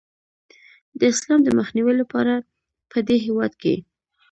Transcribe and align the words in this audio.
د 0.99 1.01
اسلام 1.13 1.39
د 1.43 1.49
مخنیوي 1.59 1.93
لپاره 2.01 2.33
پدې 2.91 3.15
هیواد 3.25 3.53
کې 3.61 3.75